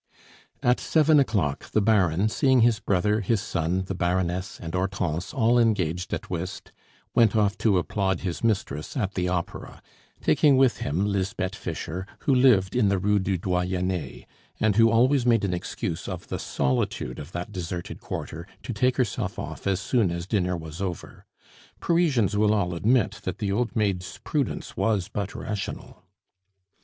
[0.63, 5.59] At seven o'clock the Baron, seeing his brother, his son, the Baroness, and Hortense all
[5.59, 6.71] engaged at whist,
[7.13, 9.79] went off to applaud his mistress at the Opera,
[10.19, 14.25] taking with him Lisbeth Fischer, who lived in the Rue du Doyenne,
[14.59, 18.97] and who always made an excuse of the solitude of that deserted quarter to take
[18.97, 21.27] herself off as soon as dinner was over.
[21.79, 26.01] Parisians will all admit that the old maid's prudence was but rational.